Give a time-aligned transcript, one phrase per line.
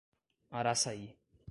[0.57, 1.03] Araçaí